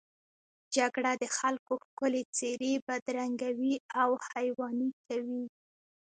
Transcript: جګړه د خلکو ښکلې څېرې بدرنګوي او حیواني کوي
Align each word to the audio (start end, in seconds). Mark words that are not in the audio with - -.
جګړه 0.75 1.11
د 1.21 1.23
خلکو 1.37 1.73
ښکلې 1.85 2.23
څېرې 2.35 2.73
بدرنګوي 2.87 3.75
او 4.01 4.09
حیواني 4.29 4.89
کوي 5.05 5.45